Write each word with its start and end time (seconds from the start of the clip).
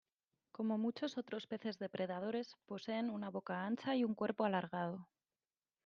Como 0.51 0.79
muchos 0.79 1.19
otros 1.19 1.45
peces 1.45 1.77
depredadores, 1.77 2.55
poseen 2.65 3.11
una 3.11 3.29
boca 3.29 3.67
ancha 3.67 3.95
y 3.95 4.03
un 4.03 4.15
cuerpo 4.15 4.45
alargado. 4.45 5.07